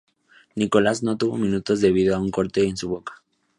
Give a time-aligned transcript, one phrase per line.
[0.55, 3.21] Nicolás no tuvo minutos debido a un corte en su boca.